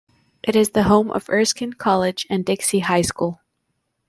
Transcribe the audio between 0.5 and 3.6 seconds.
is the home of Erskine College and Dixie High School.